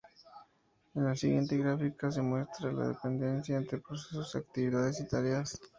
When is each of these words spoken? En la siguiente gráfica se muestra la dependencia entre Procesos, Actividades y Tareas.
En 0.95 1.05
la 1.05 1.15
siguiente 1.15 1.55
gráfica 1.59 2.09
se 2.09 2.23
muestra 2.23 2.71
la 2.71 2.87
dependencia 2.87 3.55
entre 3.55 3.77
Procesos, 3.77 4.35
Actividades 4.35 4.99
y 4.99 5.07
Tareas. 5.07 5.59